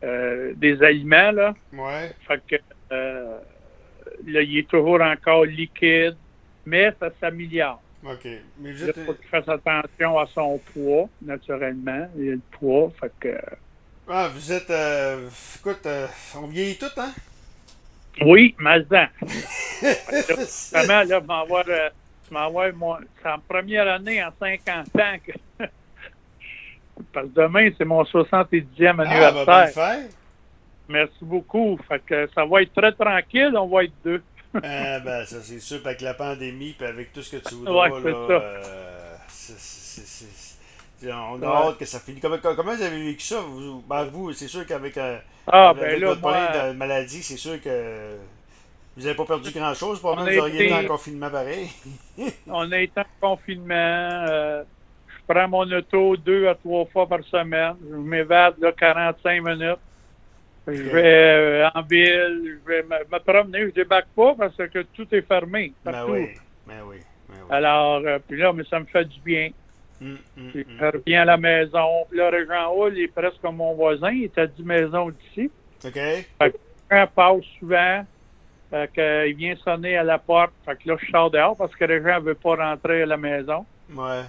des 0.03 0.83
aliments, 0.83 1.33
là. 1.33 1.55
Ouais. 1.73 2.13
Fait 2.29 2.43
que 2.47 2.57
là, 2.91 4.43
il 4.43 4.59
est 4.59 4.69
toujours 4.69 5.01
encore 5.01 5.47
liquide, 5.47 6.17
mais 6.67 6.93
ça 7.01 7.09
s'améliore. 7.19 7.81
OK. 8.05 8.25
Mais 8.59 8.71
Il 8.71 8.93
faut 9.05 9.15
qu'il 9.15 9.29
fasse 9.29 9.49
attention 9.49 10.19
à 10.19 10.27
son 10.35 10.59
poids, 10.73 11.09
naturellement. 11.23 12.09
Il 12.17 12.29
a 12.31 12.33
le 12.33 12.41
poids, 12.51 12.91
fait 13.01 13.13
que... 13.21 13.37
Ah, 14.09 14.29
vous 14.33 14.51
êtes. 14.53 14.71
euh, 14.71 15.29
écoute, 15.57 15.85
euh, 15.87 16.07
on 16.37 16.47
vieillit 16.49 16.79
tout, 16.79 16.87
hein? 16.97 17.13
Oui, 18.23 18.55
Mazdan. 18.59 19.07
Vraiment, 20.73 21.03
là, 21.05 21.21
je 21.21 21.27
m'envoie, 21.27 21.63
euh, 21.69 21.91
m'envoie 22.31 22.73
mon, 22.73 22.97
c'est 23.23 23.29
la 23.29 23.39
première 23.49 23.89
année 23.89 24.23
en 24.23 24.31
50 24.39 24.87
ans 24.97 25.17
que, 25.25 25.33
parce 27.13 27.27
que 27.29 27.33
demain, 27.35 27.71
c'est 27.79 27.85
mon 27.85 28.03
70e 28.03 28.97
Ah, 28.99 29.03
anniversaire. 29.03 29.45
bonne 29.47 29.67
fête. 29.69 30.17
Merci 30.89 31.19
beaucoup. 31.23 31.79
Fait 31.89 32.03
que 32.05 32.29
ça 32.35 32.45
va 32.45 32.63
être 32.63 32.73
très 32.75 32.93
tranquille, 32.93 33.53
on 33.57 33.69
va 33.69 33.85
être 33.85 33.93
deux. 34.05 34.23
Ah, 34.55 34.99
ben, 35.01 35.25
ça, 35.27 35.37
c'est 35.43 35.61
sûr, 35.61 35.79
avec 35.85 36.01
la 36.01 36.15
pandémie, 36.15 36.75
puis 36.77 36.87
avec 36.87 37.13
tout 37.13 37.23
ce 37.23 37.37
que 37.37 37.49
tu 37.49 37.55
voudras, 37.55 37.89
Ouais, 37.89 38.11
là. 38.11 38.17
euh, 38.31 39.15
c'est- 39.29 39.59
c'est- 39.59 40.07
c'est- 40.07 40.57
c'est- 41.01 41.13
on 41.13 41.41
a 41.43 41.47
Ouais. 41.63 41.69
hâte 41.69 41.79
que 41.79 41.85
ça 41.85 42.01
finisse. 42.01 42.21
Comment, 42.21 42.39
comment 42.43 42.75
vous 42.75 42.83
avez 42.83 43.05
vécu 43.05 43.25
ça? 43.25 43.41
Vous, 43.41 43.83
ben, 43.89 44.05
vous 44.05 44.33
c'est 44.33 44.49
sûr 44.49 44.67
qu'avec 44.67 44.97
euh, 44.99 45.19
Ah, 45.47 45.73
ben 45.75 45.99
là, 46.01 46.09
votre 46.09 46.21
moi, 46.21 46.33
problème 46.33 46.73
de 46.73 46.79
maladie, 46.79 47.23
c'est 47.23 47.37
sûr 47.37 47.61
que 47.63 48.17
vous 48.97 49.03
n'avez 49.03 49.15
pas 49.15 49.25
perdu 49.25 49.51
grand-chose. 49.53 50.01
Pour 50.01 50.15
vous 50.17 50.39
auriez 50.39 50.65
été 50.67 50.75
en 50.75 50.87
confinement 50.87 51.31
pareil. 51.31 51.69
on 52.49 52.71
a 52.73 52.79
été 52.81 53.01
en 53.01 53.05
confinement. 53.29 53.75
euh, 54.29 54.63
je 55.07 55.33
prends 55.35 55.49
mon 55.49 55.71
auto 55.73 56.17
deux 56.17 56.49
à 56.49 56.55
trois 56.57 56.85
fois 56.87 57.07
par 57.07 57.23
semaine. 57.25 57.75
Je 57.89 57.97
m'évade 57.97 58.55
là 58.61 58.73
45 58.73 59.43
minutes. 59.43 59.79
Je 60.67 60.83
vais 60.83 61.03
euh, 61.05 61.69
en 61.75 61.83
ville, 61.83 62.59
je 62.65 62.69
vais 62.69 62.83
me, 62.83 62.99
me 63.13 63.19
promener, 63.19 63.67
je 63.67 63.75
débarque 63.75 64.09
pas 64.15 64.35
parce 64.35 64.57
que 64.57 64.83
tout 64.95 65.07
est 65.13 65.23
fermé 65.23 65.73
Ben 65.85 66.05
oui, 66.09 66.29
ben 66.67 66.83
oui, 66.87 66.99
ben 67.29 67.35
oui. 67.43 67.47
Alors, 67.51 68.03
euh, 68.05 68.19
puis 68.27 68.39
là, 68.39 68.53
mais 68.53 68.65
ça 68.65 68.79
me 68.79 68.85
fait 68.85 69.05
du 69.05 69.21
bien. 69.21 69.51
Hum, 70.03 70.19
hum, 70.37 70.51
Puis 70.51 70.63
hum. 70.63 70.77
Je 70.79 70.85
reviens 70.85 71.23
à 71.23 71.25
la 71.25 71.37
maison. 71.37 72.05
Puis 72.09 72.19
là, 72.19 72.31
Régent 72.31 72.73
Hall 72.73 72.99
est 72.99 73.09
presque 73.09 73.41
comme 73.43 73.57
mon 73.57 73.75
voisin. 73.75 74.11
Il 74.11 74.25
est 74.25 74.39
à 74.39 74.47
10 74.47 74.63
maisons 74.63 75.11
d'ici. 75.11 75.51
OK? 75.85 75.99
Régent 76.41 77.07
passe 77.15 77.45
souvent. 77.59 78.05
Fait 78.71 78.91
que, 78.93 79.01
euh, 79.01 79.27
il 79.27 79.35
vient 79.35 79.57
sonner 79.57 79.97
à 79.97 80.05
la 80.05 80.19
porte. 80.19 80.53
Fait 80.65 80.77
que 80.77 80.89
là, 80.89 80.97
je 81.01 81.11
sors 81.11 81.31
dehors 81.31 81.57
parce 81.57 81.75
que 81.75 81.85
Régent 81.85 82.21
ne 82.21 82.27
veut 82.27 82.35
pas 82.35 82.55
rentrer 82.57 83.03
à 83.03 83.07
la 83.07 83.17
maison. 83.17 83.67
Ouais. 83.95 84.23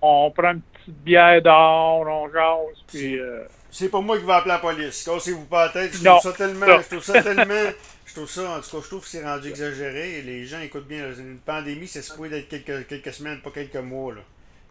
On 0.00 0.30
prend 0.30 0.52
une 0.52 0.62
petite 0.62 1.04
bière 1.04 1.42
dehors, 1.42 2.06
on 2.06 2.28
jase. 2.32 2.82
Puis, 2.88 3.18
euh, 3.18 3.44
C'est 3.70 3.90
pas 3.90 4.00
moi 4.00 4.18
qui 4.18 4.24
vais 4.24 4.32
appeler 4.32 4.52
la 4.54 4.58
police. 4.58 5.04
Cassez-vous 5.04 5.44
pas 5.44 5.66
la 5.66 5.72
tête. 5.72 5.92
Je 5.94 6.02
trouve 6.04 6.20
ça 6.22 6.32
tellement. 6.32 6.66
Je 6.80 6.88
trouve 6.88 7.02
ça 7.04 7.22
tellement. 7.22 7.70
Je 8.06 8.14
trouve 8.14 8.28
ça, 8.30 8.50
en 8.50 8.60
tout 8.60 8.70
cas, 8.70 8.82
je 8.82 8.88
trouve 8.88 9.00
que 9.02 9.06
c'est 9.08 9.22
rendu 9.24 9.48
exagéré. 9.50 10.18
Et 10.18 10.22
les 10.22 10.46
gens 10.46 10.60
écoutent 10.60 10.88
bien. 10.88 11.12
Une 11.12 11.38
pandémie, 11.38 11.86
c'est 11.86 12.00
supposé 12.02 12.30
d'être 12.30 12.48
quelques, 12.48 12.86
quelques 12.86 13.12
semaines, 13.12 13.40
pas 13.40 13.50
quelques 13.50 13.76
mois. 13.76 14.14
Là. 14.14 14.20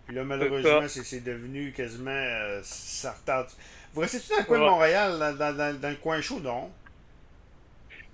Puis 0.08 0.16
là, 0.16 0.24
malheureusement, 0.24 0.88
c'est 0.88 1.04
c'est 1.04 1.20
devenu 1.24 1.72
quasiment. 1.74 2.10
euh, 2.12 2.60
ça 2.64 3.12
retarde. 3.12 3.48
Vous 3.94 4.02
restez-tu 4.02 4.30
dans 4.32 4.38
le 4.40 4.44
coin 4.46 4.58
de. 4.60 4.64
Montréal, 4.64 5.20
dans, 5.20 5.34
dans, 5.38 5.56
dans, 5.58 5.80
dans 5.80 5.90
le 5.90 5.96
coin 5.96 6.20
chaud, 6.22 6.40
non? 6.44 6.72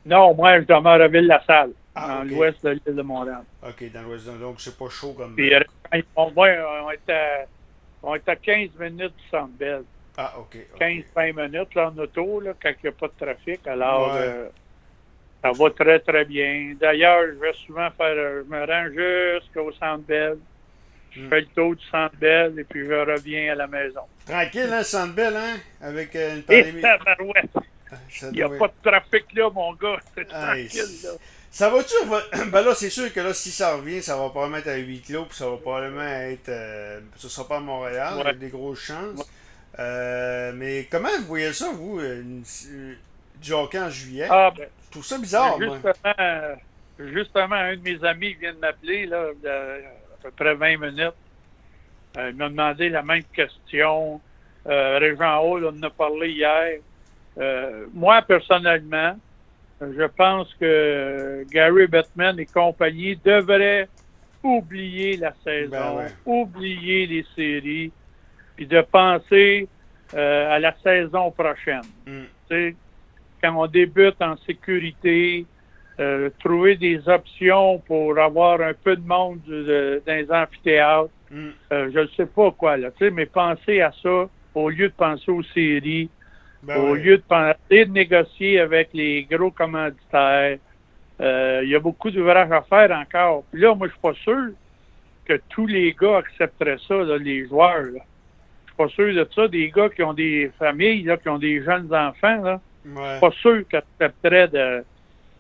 non, 0.06 0.34
moi, 0.36 0.60
je 0.60 0.66
demeure 0.66 1.02
à 1.02 1.08
Ville-la-Salle, 1.08 1.72
Ah, 1.96 2.18
dans 2.18 2.24
l'ouest 2.26 2.62
de 2.64 2.70
l'île 2.72 2.96
de 2.96 3.02
Montréal. 3.02 3.44
Ok, 3.66 3.92
dans 3.94 4.02
l'ouest. 4.02 4.26
Donc, 4.26 4.60
c'est 4.60 4.78
pas 4.78 4.90
chaud 4.90 5.14
comme. 5.14 5.36
Puis, 5.36 5.54
euh, 5.54 5.62
on, 6.16 6.30
va- 6.32 6.84
on, 6.86 6.92
est 6.92 7.10
à, 7.12 7.46
on 8.04 8.16
est 8.16 8.28
à 8.28 8.36
15 8.36 8.70
minutes 8.80 9.14
du 9.16 9.30
Centre 9.32 9.54
Bell. 9.58 9.84
Ah, 10.18 10.34
ok. 10.40 10.58
ok. 10.74 10.80
15-20 10.80 11.34
minutes 11.34 11.76
là, 11.76 11.90
en 11.90 11.98
auto, 11.98 12.40
là, 12.40 12.54
quand 12.62 12.70
il 12.70 12.78
n'y 12.84 12.90
a 12.90 12.92
pas 12.92 13.08
de 13.08 13.14
trafic. 13.26 13.68
Alors, 13.68 14.14
Ouais. 14.14 14.22
euh, 14.22 14.50
ça 15.44 15.52
va 15.52 15.70
très, 15.72 16.00
très 16.00 16.26
bien. 16.26 16.76
D'ailleurs, 16.80 17.26
je 17.28 17.40
vais 17.40 17.54
souvent 17.66 17.90
faire, 17.92 18.16
euh, 18.16 18.44
je 18.46 18.50
me 18.50 18.66
rends 18.66 19.40
jusqu'au 19.42 19.72
Centre 19.74 20.04
Bell. 20.06 20.38
Je 21.12 21.22
Hmm. 21.22 21.30
fais 21.30 21.42
le 21.42 21.48
tour 21.48 21.76
du 21.76 21.86
Centre 21.92 22.16
Bell 22.16 22.58
et 22.58 22.64
puis 22.64 22.86
je 22.88 22.94
reviens 22.94 23.52
à 23.52 23.56
la 23.56 23.68
maison. 23.68 24.02
Tranquille, 24.26 24.70
hein, 24.72 24.84
Sandbell, 24.84 25.36
hein? 25.36 25.58
Avec 25.82 26.16
euh, 26.16 26.36
une 26.38 26.44
pandémie. 26.44 26.82
Ça 26.82 28.28
il 28.32 28.38
n'y 28.38 28.42
a 28.42 28.50
pas 28.50 28.68
de 28.68 28.74
trafic 28.82 29.26
là, 29.34 29.50
mon 29.52 29.74
gars. 29.74 30.00
C'est 30.16 30.28
tranquille, 30.28 31.04
là. 31.04 31.10
Ça 31.52 31.70
va-tu? 31.70 31.94
va- 32.08 32.24
Ben 32.52 32.62
là, 32.64 32.74
c'est 32.74 32.90
sûr 32.90 33.14
que 33.14 33.20
là, 33.20 33.32
si 33.36 33.52
ça 33.52 33.76
revient, 33.76 34.02
ça 34.02 34.18
va 34.18 34.30
probablement 34.30 34.58
être 34.58 34.70
à 34.70 34.78
huis 34.78 35.02
clos, 35.02 35.26
puis 35.26 35.38
ça 35.38 35.48
va 35.48 35.58
probablement 35.58 36.02
être. 36.02 36.50
euh, 36.50 37.00
ce 37.16 37.30
sera 37.30 37.48
pas 37.48 37.58
à 37.58 37.60
Montréal, 37.60 38.16
Ouais. 38.16 38.22
il 38.24 38.26
y 38.26 38.30
a 38.30 38.34
des 38.34 38.50
grosses 38.50 38.80
chances. 38.80 39.30
Euh, 39.80 40.52
mais 40.56 40.88
comment 40.92 41.10
vous 41.20 41.26
voyez 41.26 41.52
ça, 41.54 41.72
vous, 41.72 42.00
euh, 42.00 42.22
une- 42.22 42.44
euh, 42.72 42.96
du 43.42 43.54
hockey 43.54 43.80
en 43.80 43.90
juillet? 43.90 44.28
Ah, 44.30 44.52
ben, 44.56 44.68
Je 44.86 44.92
trouve 44.92 45.06
ça 45.06 45.18
bizarre, 45.18 45.60
justement, 45.60 46.56
justement, 47.00 47.56
un 47.56 47.76
de 47.76 47.82
mes 47.82 48.04
amis 48.04 48.34
vient 48.36 48.54
de 48.54 48.60
m'appeler, 48.60 49.08
là, 49.08 49.30
il 49.36 49.44
y 49.44 49.48
a 49.48 49.74
à 49.74 50.18
peu 50.22 50.32
près 50.32 50.54
20 50.54 50.78
minutes. 50.78 51.16
Il 52.16 52.36
m'a 52.36 52.50
demandé 52.50 52.90
la 52.90 53.02
même 53.02 53.24
question. 53.34 54.22
Euh, 54.68 55.00
Régent 55.00 55.40
Hall, 55.44 55.66
on 55.66 55.70
en 55.80 55.84
a 55.84 55.90
parlé 55.90 56.30
hier. 56.32 56.80
Euh, 57.40 57.88
moi, 57.94 58.22
personnellement, 58.22 59.18
je 59.82 60.06
pense 60.16 60.54
que 60.60 61.44
Gary 61.50 61.88
Bettman 61.88 62.40
et 62.40 62.46
compagnie 62.46 63.16
devraient 63.18 63.90
oublier 64.44 65.18
la 65.18 65.34
saison, 65.44 65.70
Ben 65.72 65.98
ouais. 65.98 66.12
oublier 66.26 67.08
les 67.08 67.26
séries, 67.36 67.92
puis 68.64 68.68
de 68.68 68.82
penser 68.82 69.68
euh, 70.14 70.56
à 70.56 70.60
la 70.60 70.74
saison 70.84 71.32
prochaine. 71.32 71.82
Mm. 72.08 72.70
Quand 73.42 73.56
on 73.56 73.68
débute 73.68 74.22
en 74.22 74.38
sécurité, 74.38 75.46
euh, 76.00 76.30
trouver 76.40 76.76
des 76.76 77.08
options 77.10 77.80
pour 77.80 78.18
avoir 78.18 78.62
un 78.62 78.74
peu 78.74 78.96
de 78.96 79.06
monde 79.06 79.40
dans 79.48 80.14
les 80.16 80.32
amphithéâtres, 80.32 81.10
Mm. 81.32 81.50
euh, 81.72 81.90
je 81.92 82.00
ne 82.00 82.08
sais 82.16 82.28
pas 82.28 82.52
quoi, 82.52 82.78
là, 82.78 82.90
mais 83.12 83.26
penser 83.26 83.82
à 83.82 83.92
ça 84.04 84.30
au 84.54 84.70
lieu 84.70 84.90
de 84.90 84.94
penser 84.94 85.32
aux 85.32 85.42
séries, 85.42 86.08
Ben 86.62 86.78
au 86.78 86.92
oui. 86.92 87.02
lieu 87.02 87.18
de 87.18 87.24
penser 87.24 87.86
de 87.86 87.92
négocier 87.92 88.60
avec 88.60 88.90
les 88.94 89.24
gros 89.24 89.50
commanditaires. 89.50 90.60
Il 91.20 91.70
y 91.70 91.76
a 91.76 91.80
beaucoup 91.80 92.12
d'ouvrages 92.12 92.52
à 92.52 92.62
faire 92.62 92.92
encore. 92.92 93.44
Puis 93.52 93.62
là, 93.62 93.74
moi, 93.74 93.88
je 93.88 93.94
suis 93.94 94.02
pas 94.02 94.14
sûr 94.14 94.52
que 95.26 95.42
tous 95.50 95.66
les 95.66 95.94
gars 96.00 96.18
accepteraient 96.18 96.78
ça, 96.88 96.98
là, 96.98 97.18
les 97.18 97.48
joueurs. 97.48 97.86
Là. 97.94 98.02
Suis 98.74 98.78
pas 98.78 98.88
sûr 98.90 99.14
de 99.14 99.30
ça. 99.36 99.48
Des 99.48 99.70
gars 99.70 99.90
qui 99.90 100.02
ont 100.04 100.14
des 100.14 100.52
familles, 100.58 101.04
là, 101.04 101.18
qui 101.18 101.30
ont 101.30 101.38
des 101.40 101.64
jeunes 101.64 101.94
enfants, 101.94 102.42
là, 102.42 102.60
Ouais. 102.86 103.20
pas 103.20 103.32
sûr 103.42 103.64
qu'ils 103.70 103.80
accepteraient 103.80 104.48
de- 104.48 104.84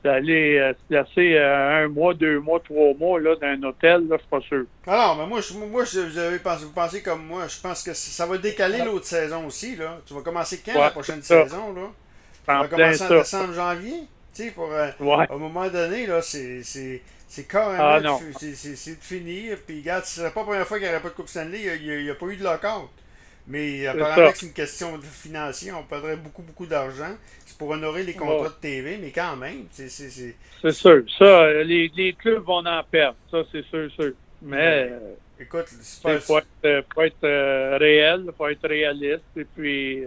d'aller 0.03 0.57
euh, 0.57 0.73
se 0.73 0.79
placer 0.89 1.35
euh, 1.37 1.85
un 1.85 1.87
mois, 1.87 2.13
deux 2.13 2.39
mois, 2.39 2.59
trois 2.59 2.93
mois 2.93 3.19
là, 3.21 3.35
dans 3.37 3.47
un 3.47 3.63
hôtel. 3.63 4.05
Là, 4.09 4.17
je 4.17 4.21
suis 4.21 4.29
pas 4.29 4.41
sûr. 4.41 4.65
Alors, 4.85 5.15
mais 5.17 5.25
moi, 5.27 5.39
je, 5.41 5.53
moi 5.53 5.83
je- 5.85 5.99
vous, 6.01 6.17
avez 6.17 6.39
pensé, 6.39 6.65
vous 6.65 6.71
pensez 6.73 7.01
comme 7.01 7.25
moi. 7.25 7.47
Je 7.47 7.59
pense 7.61 7.83
que 7.83 7.93
ça 7.93 8.25
va 8.25 8.37
décaler 8.37 8.83
l'autre 8.83 9.05
saison 9.05 9.45
aussi. 9.47 9.75
Là. 9.77 9.99
Tu 10.05 10.13
vas 10.13 10.21
commencer 10.21 10.61
quand 10.65 10.73
Ouais, 10.73 10.79
la 10.81 10.89
prochaine 10.91 11.21
saison? 11.21 11.73
Là? 11.73 11.81
Tu 12.45 12.51
vas 12.51 12.67
commencer 12.67 13.03
en 13.03 13.07
ça. 13.07 13.17
décembre, 13.17 13.53
janvier? 13.53 13.93
Tu 14.35 14.43
sais, 14.43 14.51
pour. 14.51 14.71
euh, 14.73 14.89
Ouais. 14.99 15.25
À 15.29 15.33
un 15.33 15.37
moment 15.37 15.69
donné, 15.69 16.05
là, 16.05 16.21
c'est, 16.21 16.63
c'est, 16.63 17.01
c'est 17.29 17.47
carrément 17.47 17.83
Ah, 18.13 18.19
c'est, 18.37 18.55
c'est, 18.55 18.75
c'est 18.75 19.01
fini. 19.01 19.49
Puis, 19.65 19.79
regarde, 19.79 20.03
ce 20.03 20.19
serait 20.19 20.31
pas 20.31 20.41
la 20.41 20.45
première 20.47 20.67
fois 20.67 20.79
qu'il 20.79 20.87
n'y 20.87 20.93
aurait 20.93 21.01
pas 21.03 21.09
de 21.09 21.13
Coupe 21.13 21.29
Stanley. 21.29 21.61
Il 21.81 22.03
n'y 22.03 22.09
a, 22.09 22.15
pas 22.15 22.25
eu 22.25 22.35
de 22.35 22.43
lockout. 22.43 22.89
Mais 23.47 23.85
apparemment 23.87 24.31
c'est 24.33 24.45
une 24.45 24.53
question 24.53 24.97
de 24.97 25.03
financier. 25.03 25.71
On 25.73 25.83
perdrait 25.83 26.15
beaucoup, 26.15 26.41
beaucoup 26.41 26.65
d'argent. 26.65 27.15
C'est 27.45 27.57
pour 27.57 27.69
honorer 27.69 28.03
les 28.03 28.13
contrats 28.13 28.43
Ouais. 28.43 28.47
de 28.47 28.61
TV, 28.61 28.97
mais 29.01 29.11
quand 29.11 29.35
même, 29.35 29.65
c'est, 29.71 29.89
c'est, 29.89 30.71
sûr. 30.71 31.03
Ça, 31.17 31.25
euh, 31.25 31.63
les, 31.63 31.91
les 31.95 32.13
clubs 32.13 32.43
vont 32.43 32.65
en 32.65 32.83
perdre. 32.83 33.17
Ça, 33.29 33.43
c'est 33.51 33.65
sûr, 33.65 33.91
sûr. 33.91 34.13
Mais 34.41 34.89
euh, 34.91 34.99
Écoute, 35.39 35.65
c'est 35.67 36.19
faut 36.21 36.37
être, 36.37 36.47
euh, 36.65 36.81
faut 36.93 37.01
être 37.01 37.23
euh, 37.23 37.77
réel, 37.77 38.25
faut 38.37 38.47
être 38.47 38.67
réaliste. 38.67 39.23
Et 39.35 39.43
puis, 39.45 40.03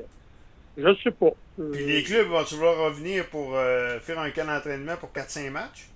je 0.79 0.95
sais 1.03 1.11
pas. 1.11 1.31
Puis 1.73 1.85
les 1.87 2.03
clubs 2.03 2.27
vont 2.29 2.43
vouloir 2.43 2.77
revenir 2.79 3.27
pour 3.29 3.55
euh, 3.55 3.99
faire 4.01 4.19
un 4.19 4.31
camp 4.31 4.47
d'entraînement 4.47 4.97
pour 4.97 5.11
4-5 5.15 5.51
matchs? 5.51 5.89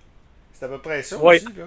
C'est 0.53 0.65
à 0.65 0.69
peu 0.69 0.77
près 0.79 1.01
ça 1.01 1.17
Ouais. 1.17 1.35
aussi, 1.37 1.45
là. 1.57 1.65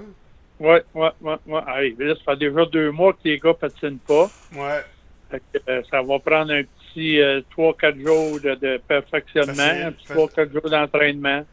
Oui, 0.61 0.79
oui, 0.95 1.09
oui. 1.21 1.33
Ouais. 1.47 1.61
Allez, 1.67 1.97
là, 1.99 2.15
ça 2.15 2.33
fait 2.33 2.37
déjà 2.39 2.65
deux 2.67 2.91
mois 2.93 3.13
que 3.13 3.19
les 3.25 3.39
gars 3.41 3.55
patinent 3.55 3.99
pas. 3.99 4.31
Ouais. 4.55 4.85
Que, 5.31 5.59
euh, 5.69 5.83
ça 5.91 6.03
va 6.03 6.19
prendre 6.19 6.53
un 6.53 6.63
petit 6.63 7.21
euh, 7.21 7.41
3-4 7.57 8.01
jours 8.07 8.41
de, 8.41 8.55
de 8.55 8.77
perfectionnement, 8.87 9.55
Facile, 9.55 9.83
un 9.83 9.93
petit 9.93 10.07
facile. 10.07 10.23
3-4 10.23 10.53
jours 10.53 10.71
d'entraînement. 10.71 11.45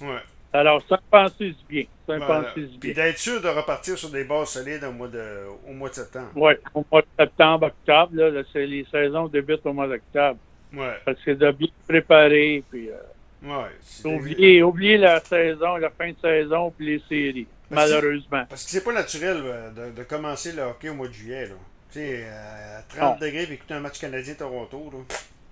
Ouais. 0.00 0.18
Alors, 0.52 0.82
ça 0.88 0.98
pensez 1.10 1.54
bien. 1.68 1.84
Ça 2.08 2.16
Voilà. 2.18 2.42
pensez 2.42 2.66
Puis 2.80 2.92
bien. 2.92 3.04
d'être 3.04 3.18
sûr 3.18 3.40
de 3.40 3.48
repartir 3.48 3.96
sur 3.96 4.08
des 4.10 4.24
bases 4.24 4.48
solides 4.48 4.82
au 4.82 4.90
mois 4.92 5.06
de, 5.08 5.46
au 5.68 5.72
mois 5.72 5.88
de 5.90 5.94
septembre. 5.94 6.30
Oui, 6.34 6.54
au 6.74 6.84
mois 6.90 7.02
de 7.02 7.06
septembre, 7.18 7.66
octobre, 7.68 8.10
là, 8.14 8.30
là, 8.30 8.42
c'est 8.52 8.66
les 8.66 8.84
saisons 8.90 9.28
débutent 9.28 9.64
au 9.64 9.72
mois 9.72 9.86
d'octobre. 9.86 10.38
Ouais. 10.72 10.96
Parce 11.04 11.20
que 11.20 11.30
de 11.32 11.50
bien 11.52 11.68
préparer, 11.86 12.64
puis 12.68 12.88
euh, 12.90 12.94
Ouais. 13.42 13.68
c'est- 13.80 14.08
oublier, 14.08 14.62
oublier 14.62 14.98
la 14.98 15.20
saison, 15.20 15.76
la 15.76 15.90
fin 15.90 16.10
de 16.10 16.16
saison, 16.20 16.72
puis 16.76 16.86
les 16.86 17.02
séries, 17.08 17.46
Parce 17.68 17.88
malheureusement. 17.90 18.44
Parce 18.48 18.64
que 18.64 18.70
c'est 18.70 18.84
pas 18.84 18.92
naturel 18.92 19.36
euh, 19.44 19.70
de, 19.70 19.96
de 19.96 20.02
commencer 20.02 20.52
le 20.52 20.62
hockey 20.62 20.88
au 20.88 20.94
mois 20.94 21.08
de 21.08 21.12
juillet, 21.12 21.46
là. 21.46 21.54
Tu 21.92 21.98
sais, 21.98 22.24
euh, 22.24 22.78
à 22.78 22.82
30 22.82 23.00
Non. 23.20 23.26
degrés 23.26 23.44
puis 23.46 23.54
écouter 23.54 23.74
un 23.74 23.80
match 23.80 23.98
canadien-Toronto, 23.98 24.90
là. 24.92 24.98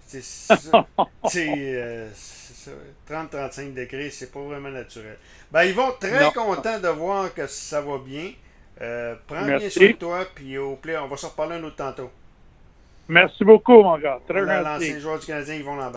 C'est 0.06 0.22
ça. 0.22 0.56
Euh, 1.36 2.08
ça. 2.14 2.70
30-35 3.08 3.74
degrés, 3.74 4.10
c'est 4.10 4.32
pas 4.32 4.40
vraiment 4.40 4.70
naturel. 4.70 5.16
Ben, 5.52 5.64
ils 5.64 5.74
vont 5.74 5.92
très 6.00 6.20
Non. 6.22 6.30
contents 6.30 6.78
de 6.80 6.88
voir 6.88 7.32
que 7.34 7.46
ça 7.46 7.80
va 7.82 7.98
bien. 7.98 8.32
Euh, 8.80 9.14
prends 9.26 9.44
bien 9.44 9.58
soin 9.68 9.88
de 9.88 9.92
toi, 9.92 10.24
puis 10.34 10.56
au 10.56 10.76
plaisir, 10.76 11.02
on 11.04 11.08
va 11.08 11.16
se 11.16 11.26
reparler 11.26 11.56
un 11.56 11.64
autre 11.64 11.76
tantôt. 11.76 12.10
Merci 13.08 13.44
beaucoup, 13.44 13.82
mon 13.82 13.98
gars. 13.98 14.20
Très 14.28 14.40
gentil. 14.40 14.64
L'ancien 14.64 14.98
joueur 15.00 15.18
du 15.18 15.26
Canadien, 15.26 15.54
ils 15.56 15.64
vont. 15.64 15.78